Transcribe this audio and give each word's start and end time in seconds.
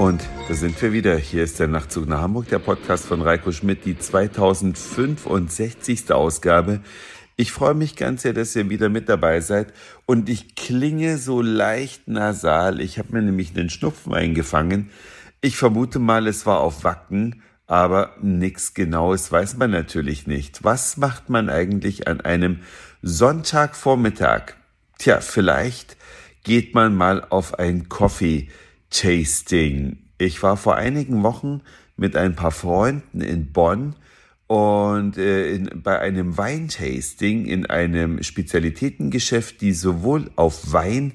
Und 0.00 0.26
da 0.48 0.54
sind 0.54 0.80
wir 0.80 0.94
wieder. 0.94 1.18
Hier 1.18 1.44
ist 1.44 1.60
der 1.60 1.68
Nachtzug 1.68 2.08
nach 2.08 2.22
Hamburg, 2.22 2.48
der 2.48 2.58
Podcast 2.58 3.04
von 3.04 3.20
Reiko 3.20 3.52
Schmidt, 3.52 3.84
die 3.84 3.98
2065. 3.98 6.10
Ausgabe. 6.10 6.80
Ich 7.36 7.52
freue 7.52 7.74
mich 7.74 7.96
ganz 7.96 8.22
sehr, 8.22 8.32
dass 8.32 8.56
ihr 8.56 8.70
wieder 8.70 8.88
mit 8.88 9.10
dabei 9.10 9.42
seid. 9.42 9.74
Und 10.06 10.30
ich 10.30 10.56
klinge 10.56 11.18
so 11.18 11.42
leicht 11.42 12.08
nasal. 12.08 12.80
Ich 12.80 12.98
habe 12.98 13.12
mir 13.12 13.20
nämlich 13.20 13.54
einen 13.54 13.68
Schnupfen 13.68 14.14
eingefangen. 14.14 14.88
Ich 15.42 15.58
vermute 15.58 15.98
mal, 15.98 16.26
es 16.26 16.46
war 16.46 16.60
auf 16.60 16.82
Wacken, 16.82 17.42
aber 17.66 18.16
nichts 18.22 18.72
Genaues 18.72 19.30
weiß 19.30 19.58
man 19.58 19.70
natürlich 19.70 20.26
nicht. 20.26 20.64
Was 20.64 20.96
macht 20.96 21.28
man 21.28 21.50
eigentlich 21.50 22.08
an 22.08 22.22
einem 22.22 22.60
Sonntagvormittag? 23.02 24.54
Tja, 24.96 25.20
vielleicht 25.20 25.98
geht 26.42 26.74
man 26.74 26.96
mal 26.96 27.22
auf 27.28 27.58
ein 27.58 27.90
Coffee 27.90 28.48
Tasting. 28.90 29.98
Ich 30.18 30.42
war 30.42 30.56
vor 30.56 30.76
einigen 30.76 31.22
Wochen 31.22 31.62
mit 31.96 32.16
ein 32.16 32.34
paar 32.34 32.50
Freunden 32.50 33.20
in 33.20 33.52
Bonn 33.52 33.94
und 34.46 35.16
äh, 35.16 35.52
in, 35.54 35.70
bei 35.82 35.98
einem 36.00 36.36
Weintasting 36.36 37.46
in 37.46 37.66
einem 37.66 38.22
Spezialitätengeschäft, 38.22 39.60
die 39.60 39.72
sowohl 39.72 40.30
auf 40.36 40.72
Wein 40.72 41.12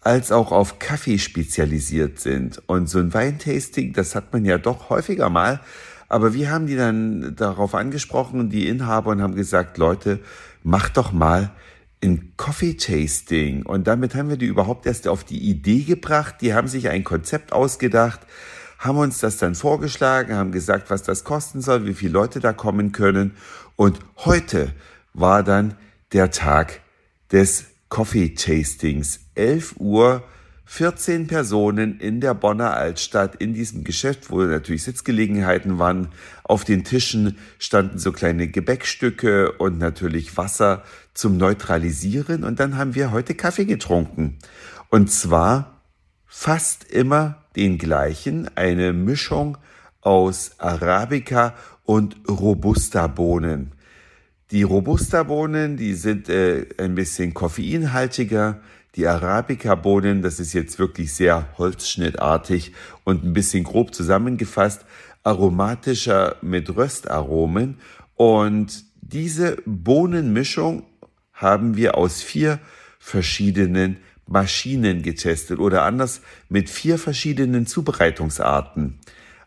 als 0.00 0.32
auch 0.32 0.50
auf 0.50 0.78
Kaffee 0.78 1.18
spezialisiert 1.18 2.20
sind. 2.20 2.62
Und 2.66 2.88
so 2.88 2.98
ein 2.98 3.12
Weintasting, 3.12 3.92
das 3.92 4.14
hat 4.14 4.32
man 4.32 4.44
ja 4.44 4.56
doch 4.56 4.88
häufiger 4.88 5.28
mal. 5.28 5.60
Aber 6.08 6.32
wir 6.32 6.50
haben 6.50 6.66
die 6.66 6.76
dann 6.76 7.36
darauf 7.36 7.74
angesprochen, 7.74 8.48
die 8.48 8.66
Inhaber, 8.66 9.10
und 9.10 9.22
haben 9.22 9.34
gesagt, 9.34 9.78
Leute, 9.78 10.20
macht 10.62 10.96
doch 10.96 11.12
mal 11.12 11.50
ein 12.02 12.32
Coffee 12.36 12.76
Tasting. 12.76 13.64
Und 13.64 13.86
damit 13.86 14.14
haben 14.14 14.28
wir 14.28 14.36
die 14.36 14.46
überhaupt 14.46 14.86
erst 14.86 15.08
auf 15.08 15.24
die 15.24 15.38
Idee 15.38 15.82
gebracht. 15.82 16.36
Die 16.40 16.54
haben 16.54 16.68
sich 16.68 16.88
ein 16.88 17.04
Konzept 17.04 17.52
ausgedacht, 17.52 18.20
haben 18.78 18.98
uns 18.98 19.18
das 19.18 19.36
dann 19.36 19.54
vorgeschlagen, 19.54 20.34
haben 20.34 20.52
gesagt, 20.52 20.90
was 20.90 21.02
das 21.02 21.24
kosten 21.24 21.60
soll, 21.60 21.86
wie 21.86 21.94
viele 21.94 22.12
Leute 22.12 22.40
da 22.40 22.52
kommen 22.52 22.92
können. 22.92 23.36
Und 23.76 23.98
heute 24.18 24.72
war 25.12 25.42
dann 25.42 25.76
der 26.12 26.30
Tag 26.30 26.80
des 27.30 27.66
Coffee 27.88 28.34
Tastings. 28.34 29.20
11 29.34 29.76
Uhr 29.78 30.22
14 30.72 31.26
Personen 31.26 31.98
in 31.98 32.20
der 32.20 32.32
Bonner 32.32 32.76
Altstadt 32.76 33.34
in 33.34 33.54
diesem 33.54 33.82
Geschäft, 33.82 34.30
wo 34.30 34.40
natürlich 34.40 34.84
Sitzgelegenheiten 34.84 35.80
waren. 35.80 36.10
Auf 36.44 36.62
den 36.62 36.84
Tischen 36.84 37.38
standen 37.58 37.98
so 37.98 38.12
kleine 38.12 38.46
Gebäckstücke 38.46 39.50
und 39.50 39.78
natürlich 39.78 40.36
Wasser 40.36 40.84
zum 41.12 41.36
Neutralisieren. 41.38 42.44
Und 42.44 42.60
dann 42.60 42.76
haben 42.76 42.94
wir 42.94 43.10
heute 43.10 43.34
Kaffee 43.34 43.64
getrunken. 43.64 44.38
Und 44.90 45.10
zwar 45.10 45.82
fast 46.24 46.84
immer 46.84 47.42
den 47.56 47.76
gleichen, 47.76 48.48
eine 48.54 48.92
Mischung 48.92 49.58
aus 50.02 50.52
Arabica 50.58 51.56
und 51.82 52.16
Robusta-Bohnen. 52.28 53.72
Die 54.52 54.62
Robusta-Bohnen, 54.62 55.76
die 55.76 55.94
sind 55.94 56.28
äh, 56.28 56.66
ein 56.78 56.94
bisschen 56.94 57.34
koffeinhaltiger, 57.34 58.60
die 58.96 59.06
Arabica-Bohnen, 59.06 60.22
das 60.22 60.40
ist 60.40 60.52
jetzt 60.52 60.78
wirklich 60.78 61.12
sehr 61.12 61.48
holzschnittartig 61.58 62.72
und 63.04 63.24
ein 63.24 63.32
bisschen 63.32 63.64
grob 63.64 63.94
zusammengefasst, 63.94 64.84
aromatischer 65.22 66.36
mit 66.42 66.74
Röstaromen. 66.74 67.78
Und 68.16 68.84
diese 69.00 69.58
Bohnenmischung 69.64 70.84
haben 71.32 71.76
wir 71.76 71.96
aus 71.96 72.22
vier 72.22 72.58
verschiedenen 72.98 73.98
Maschinen 74.26 75.02
getestet 75.02 75.58
oder 75.58 75.82
anders 75.82 76.20
mit 76.48 76.70
vier 76.70 76.98
verschiedenen 76.98 77.66
Zubereitungsarten. 77.66 78.98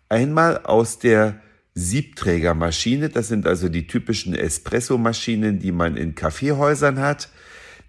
Einmal 0.10 0.66
aus 0.66 1.00
der 1.00 1.40
Siebträgermaschine, 1.76 3.10
das 3.10 3.30
sind 3.30 3.48
also 3.48 3.70
die 3.70 3.88
typischen 3.88 4.36
Espresso-Maschinen, 4.36 5.60
die 5.60 5.72
man 5.72 5.98
in 5.98 6.16
Kaffeehäusern 6.16 7.00
hat 7.00 7.30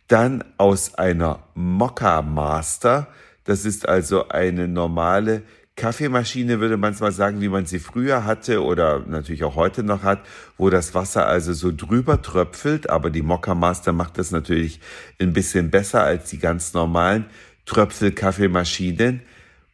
dann 0.09 0.45
aus 0.59 0.95
einer 0.95 1.45
Mokka 1.55 2.23
Master. 2.23 3.09
Das 3.45 3.65
ist 3.65 3.89
also 3.89 4.29
eine 4.29 4.69
normale 4.69 5.43
Kaffeemaschine, 5.77 6.61
würde 6.61 6.77
man 6.77 6.93
es 6.93 7.01
mal 7.01 7.11
sagen, 7.11 7.41
wie 7.41 7.49
man 7.49 7.67
sie 7.67 7.81
früher 7.81 8.25
hatte 8.25 8.63
oder 8.63 9.01
natürlich 9.01 9.43
auch 9.43 9.57
heute 9.57 9.83
noch 9.83 10.05
hat, 10.05 10.21
wo 10.57 10.71
das 10.71 10.95
Wasser 10.95 11.27
also 11.27 11.53
so 11.53 11.73
drüber 11.75 12.23
tröpfelt. 12.23 12.89
Aber 12.89 13.11
die 13.11 13.23
Mokka 13.23 13.55
Master 13.55 13.93
macht 13.93 14.19
das 14.19 14.31
natürlich 14.31 14.81
ein 15.21 15.33
bisschen 15.33 15.71
besser 15.71 16.05
als 16.05 16.31
die 16.31 16.39
ganz 16.39 16.75
normalen 16.75 17.27
Tröpfel-Kaffeemaschinen. 17.67 19.23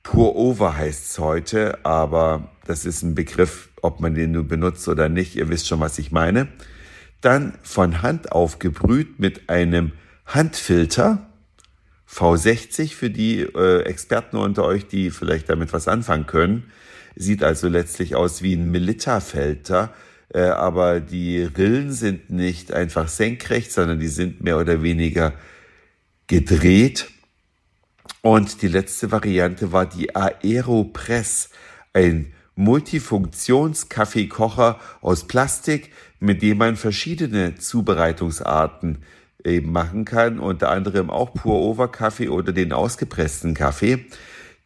Pour 0.02 0.36
Over 0.36 0.76
heißt 0.76 1.10
es 1.10 1.18
heute, 1.18 1.84
aber 1.84 2.50
das 2.64 2.86
ist 2.86 3.02
ein 3.02 3.14
Begriff, 3.14 3.68
ob 3.82 4.00
man 4.00 4.14
den 4.14 4.32
nur 4.32 4.44
benutzt 4.44 4.88
oder 4.88 5.10
nicht. 5.10 5.36
Ihr 5.36 5.50
wisst 5.50 5.68
schon, 5.68 5.80
was 5.80 5.98
ich 5.98 6.12
meine. 6.12 6.48
Dann 7.20 7.58
von 7.62 8.00
Hand 8.00 8.32
aufgebrüht 8.32 9.18
mit 9.18 9.50
einem 9.50 9.92
Handfilter 10.34 11.26
V60 12.08 12.94
für 12.94 13.10
die 13.10 13.40
äh, 13.40 13.82
Experten 13.82 14.36
unter 14.36 14.64
euch, 14.64 14.86
die 14.86 15.10
vielleicht 15.10 15.48
damit 15.48 15.72
was 15.72 15.88
anfangen 15.88 16.26
können. 16.26 16.70
Sieht 17.16 17.42
also 17.42 17.66
letztlich 17.68 18.14
aus 18.14 18.42
wie 18.42 18.54
ein 18.54 18.70
Militärfilter, 18.70 19.92
äh, 20.32 20.42
aber 20.42 21.00
die 21.00 21.42
Rillen 21.42 21.90
sind 21.92 22.30
nicht 22.30 22.72
einfach 22.72 23.08
senkrecht, 23.08 23.72
sondern 23.72 23.98
die 23.98 24.06
sind 24.08 24.42
mehr 24.42 24.58
oder 24.58 24.82
weniger 24.82 25.32
gedreht. 26.26 27.08
Und 28.22 28.60
die 28.62 28.68
letzte 28.68 29.10
Variante 29.10 29.72
war 29.72 29.86
die 29.86 30.14
Aeropress, 30.14 31.50
ein 31.92 32.32
Multifunktions-Kaffeekocher 32.54 34.78
aus 35.00 35.26
Plastik, 35.26 35.90
mit 36.20 36.42
dem 36.42 36.58
man 36.58 36.76
verschiedene 36.76 37.56
Zubereitungsarten 37.56 38.98
eben 39.44 39.72
machen 39.72 40.04
kann, 40.04 40.38
unter 40.38 40.70
anderem 40.70 41.10
auch 41.10 41.34
Pour-Over-Kaffee 41.34 42.28
oder 42.28 42.52
den 42.52 42.72
ausgepressten 42.72 43.54
Kaffee. 43.54 44.06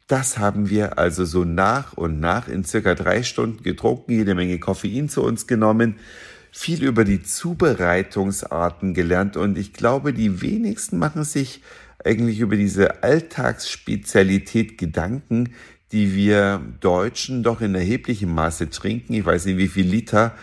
Das 0.07 0.39
haben 0.39 0.69
wir 0.69 0.99
also 0.99 1.25
so 1.25 1.45
nach 1.45 1.95
und 1.95 2.21
nach 2.21 2.49
in 2.49 2.65
circa 2.65 2.95
drei 2.95 3.23
Stunden 3.23 3.63
getrunken, 3.63 4.13
jede 4.13 4.35
Menge 4.35 4.59
Koffein 4.59 5.09
zu 5.09 5.23
uns 5.23 5.47
genommen, 5.47 5.97
viel 6.53 6.85
über 6.85 7.05
die 7.05 7.23
Zubereitungsarten 7.23 8.95
gelernt 8.95 9.37
und 9.37 9.59
ich 9.59 9.73
glaube, 9.73 10.13
die 10.13 10.41
wenigsten 10.41 10.99
machen 10.99 11.25
sich 11.25 11.63
eigentlich 12.05 12.41
über 12.41 12.57
diese 12.57 13.03
Alltagsspezialität 13.03 14.79
Gedanken, 14.79 15.55
die 15.91 16.15
wir 16.15 16.61
Deutschen 16.81 17.43
doch 17.43 17.61
in 17.61 17.75
erheblichem 17.75 18.35
Maße 18.35 18.71
trinken. 18.71 19.15
Ich 19.15 19.25
weiß 19.25 19.47
nicht, 19.47 19.59
wie 19.59 19.69
viel 19.69 19.87
Liter 19.87 20.35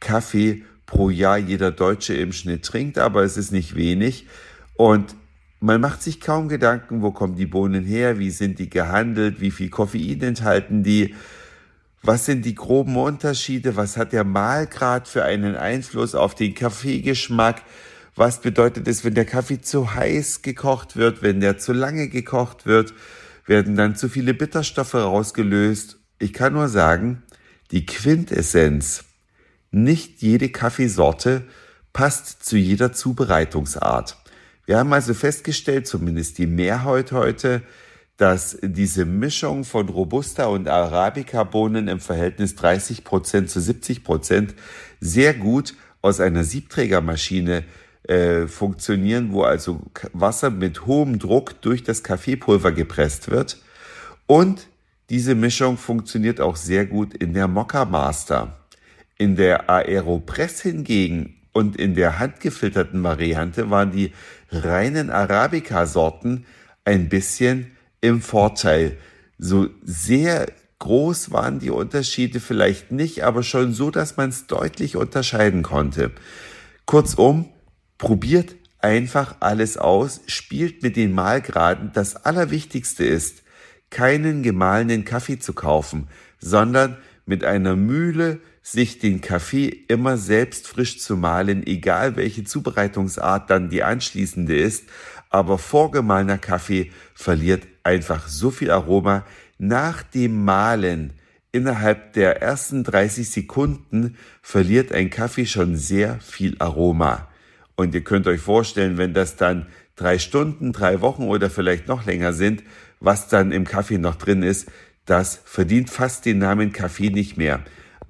Kaffee 0.00 0.64
pro 0.88 1.10
Jahr 1.10 1.38
jeder 1.38 1.70
Deutsche 1.70 2.14
im 2.14 2.32
Schnitt 2.32 2.64
trinkt, 2.64 2.98
aber 2.98 3.22
es 3.22 3.36
ist 3.36 3.52
nicht 3.52 3.76
wenig. 3.76 4.26
Und 4.74 5.14
man 5.60 5.80
macht 5.80 6.02
sich 6.02 6.20
kaum 6.20 6.48
Gedanken, 6.48 7.02
wo 7.02 7.12
kommen 7.12 7.36
die 7.36 7.46
Bohnen 7.46 7.84
her, 7.84 8.18
wie 8.18 8.30
sind 8.30 8.58
die 8.58 8.70
gehandelt, 8.70 9.40
wie 9.40 9.50
viel 9.52 9.68
Koffein 9.68 10.20
enthalten 10.22 10.82
die, 10.82 11.14
was 12.02 12.24
sind 12.24 12.44
die 12.44 12.54
groben 12.54 12.96
Unterschiede, 12.96 13.76
was 13.76 13.96
hat 13.96 14.12
der 14.12 14.24
Mahlgrad 14.24 15.08
für 15.08 15.24
einen 15.24 15.56
Einfluss 15.56 16.14
auf 16.14 16.34
den 16.34 16.54
Kaffeegeschmack, 16.54 17.62
was 18.14 18.40
bedeutet 18.40 18.88
es, 18.88 19.04
wenn 19.04 19.14
der 19.14 19.24
Kaffee 19.24 19.60
zu 19.60 19.94
heiß 19.94 20.42
gekocht 20.42 20.96
wird, 20.96 21.22
wenn 21.22 21.40
der 21.40 21.58
zu 21.58 21.72
lange 21.72 22.08
gekocht 22.08 22.66
wird, 22.66 22.94
werden 23.46 23.76
dann 23.76 23.94
zu 23.94 24.08
viele 24.08 24.32
Bitterstoffe 24.32 24.94
rausgelöst. 24.94 25.98
Ich 26.18 26.32
kann 26.32 26.52
nur 26.52 26.68
sagen, 26.68 27.22
die 27.72 27.84
Quintessenz 27.84 29.04
nicht 29.84 30.22
jede 30.22 30.48
Kaffeesorte 30.48 31.44
passt 31.92 32.44
zu 32.44 32.56
jeder 32.56 32.92
Zubereitungsart. 32.92 34.16
Wir 34.66 34.78
haben 34.78 34.92
also 34.92 35.14
festgestellt, 35.14 35.86
zumindest 35.86 36.38
die 36.38 36.46
Mehrheit 36.46 37.12
heute, 37.12 37.62
dass 38.18 38.58
diese 38.60 39.04
Mischung 39.04 39.64
von 39.64 39.88
Robusta 39.88 40.46
und 40.46 40.68
Arabica-Bohnen 40.68 41.88
im 41.88 42.00
Verhältnis 42.00 42.56
30 42.56 43.04
Prozent 43.04 43.48
zu 43.48 43.60
70 43.60 44.04
Prozent 44.04 44.54
sehr 45.00 45.34
gut 45.34 45.74
aus 46.02 46.20
einer 46.20 46.44
Siebträgermaschine 46.44 47.64
äh, 48.02 48.46
funktionieren, 48.46 49.32
wo 49.32 49.42
also 49.42 49.80
Wasser 50.12 50.50
mit 50.50 50.86
hohem 50.86 51.18
Druck 51.18 51.62
durch 51.62 51.84
das 51.84 52.02
Kaffeepulver 52.02 52.72
gepresst 52.72 53.30
wird. 53.30 53.62
Und 54.26 54.68
diese 55.10 55.34
Mischung 55.34 55.78
funktioniert 55.78 56.40
auch 56.40 56.56
sehr 56.56 56.86
gut 56.86 57.14
in 57.14 57.32
der 57.32 57.48
Mokka 57.48 57.84
Master. 57.84 58.57
In 59.18 59.36
der 59.36 59.68
Aeropress 59.68 60.62
hingegen 60.62 61.36
und 61.52 61.76
in 61.76 61.94
der 61.94 62.18
handgefilterten 62.18 63.02
Variante 63.02 63.68
waren 63.68 63.90
die 63.90 64.12
reinen 64.50 65.10
Arabica-Sorten 65.10 66.46
ein 66.84 67.08
bisschen 67.08 67.72
im 68.00 68.22
Vorteil. 68.22 68.96
So 69.38 69.68
sehr 69.82 70.46
groß 70.78 71.32
waren 71.32 71.58
die 71.58 71.70
Unterschiede 71.70 72.40
vielleicht 72.40 72.92
nicht, 72.92 73.24
aber 73.24 73.42
schon 73.42 73.72
so, 73.72 73.90
dass 73.90 74.16
man 74.16 74.28
es 74.30 74.46
deutlich 74.46 74.96
unterscheiden 74.96 75.62
konnte. 75.62 76.12
Kurzum, 76.86 77.48
probiert 77.98 78.54
einfach 78.78 79.36
alles 79.40 79.76
aus, 79.76 80.20
spielt 80.26 80.82
mit 80.82 80.96
den 80.96 81.12
Malgraden. 81.12 81.90
Das 81.92 82.24
Allerwichtigste 82.24 83.04
ist, 83.04 83.42
keinen 83.90 84.42
gemahlenen 84.42 85.04
Kaffee 85.04 85.38
zu 85.38 85.52
kaufen, 85.52 86.08
sondern 86.38 86.96
mit 87.28 87.44
einer 87.44 87.76
Mühle 87.76 88.40
sich 88.62 88.98
den 88.98 89.20
Kaffee 89.20 89.68
immer 89.88 90.16
selbst 90.16 90.66
frisch 90.66 90.98
zu 90.98 91.16
mahlen, 91.16 91.66
egal 91.66 92.16
welche 92.16 92.44
Zubereitungsart 92.44 93.50
dann 93.50 93.70
die 93.70 93.82
anschließende 93.82 94.56
ist. 94.56 94.88
Aber 95.30 95.58
vorgemahlener 95.58 96.38
Kaffee 96.38 96.90
verliert 97.14 97.66
einfach 97.82 98.28
so 98.28 98.50
viel 98.50 98.70
Aroma. 98.70 99.24
Nach 99.58 100.02
dem 100.02 100.44
Mahlen 100.44 101.12
innerhalb 101.52 102.14
der 102.14 102.40
ersten 102.40 102.82
30 102.82 103.28
Sekunden 103.28 104.16
verliert 104.42 104.92
ein 104.92 105.10
Kaffee 105.10 105.46
schon 105.46 105.76
sehr 105.76 106.18
viel 106.20 106.56
Aroma. 106.58 107.28
Und 107.76 107.94
ihr 107.94 108.02
könnt 108.02 108.26
euch 108.26 108.40
vorstellen, 108.40 108.96
wenn 108.96 109.14
das 109.14 109.36
dann 109.36 109.66
drei 109.96 110.18
Stunden, 110.18 110.72
drei 110.72 111.00
Wochen 111.00 111.24
oder 111.24 111.50
vielleicht 111.50 111.88
noch 111.88 112.06
länger 112.06 112.32
sind, 112.32 112.62
was 113.00 113.28
dann 113.28 113.52
im 113.52 113.64
Kaffee 113.64 113.98
noch 113.98 114.16
drin 114.16 114.42
ist, 114.42 114.68
das 115.08 115.40
verdient 115.44 115.90
fast 115.90 116.26
den 116.26 116.38
Namen 116.38 116.72
Kaffee 116.72 117.10
nicht 117.10 117.36
mehr. 117.36 117.60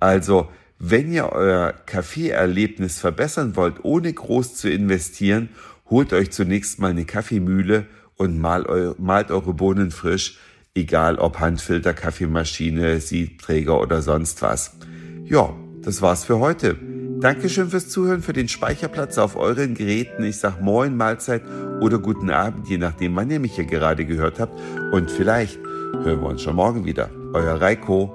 Also, 0.00 0.48
wenn 0.78 1.12
ihr 1.12 1.32
euer 1.32 1.72
Kaffeeerlebnis 1.86 2.98
verbessern 2.98 3.56
wollt, 3.56 3.84
ohne 3.84 4.12
groß 4.12 4.56
zu 4.56 4.70
investieren, 4.70 5.48
holt 5.90 6.12
euch 6.12 6.30
zunächst 6.30 6.78
mal 6.78 6.90
eine 6.90 7.04
Kaffeemühle 7.04 7.86
und 8.16 8.38
malt, 8.38 8.68
eu 8.68 8.94
malt 8.98 9.30
eure 9.30 9.54
Bohnen 9.54 9.90
frisch, 9.90 10.38
egal 10.74 11.18
ob 11.18 11.38
Handfilter, 11.38 11.94
Kaffeemaschine, 11.94 13.00
Siebträger 13.00 13.80
oder 13.80 14.02
sonst 14.02 14.42
was. 14.42 14.76
Ja, 15.24 15.54
das 15.82 16.02
war's 16.02 16.24
für 16.24 16.38
heute. 16.38 16.76
Dankeschön 17.20 17.70
fürs 17.70 17.88
Zuhören, 17.88 18.22
für 18.22 18.32
den 18.32 18.48
Speicherplatz 18.48 19.18
auf 19.18 19.34
euren 19.34 19.74
Geräten. 19.74 20.22
Ich 20.22 20.38
sag 20.38 20.60
Moin, 20.60 20.96
Mahlzeit 20.96 21.42
oder 21.80 21.98
guten 21.98 22.30
Abend, 22.30 22.68
je 22.68 22.78
nachdem, 22.78 23.16
wann 23.16 23.30
ihr 23.30 23.40
mich 23.40 23.56
hier 23.56 23.64
gerade 23.64 24.04
gehört 24.04 24.38
habt. 24.38 24.60
Und 24.92 25.10
vielleicht 25.10 25.58
hören 25.92 26.20
wir 26.20 26.28
uns 26.28 26.42
schon 26.42 26.56
morgen 26.56 26.84
wieder. 26.84 27.10
Euer 27.32 27.60
Reiko. 27.60 28.12